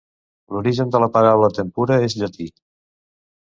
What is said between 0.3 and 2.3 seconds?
L'origen de la paraula tempura és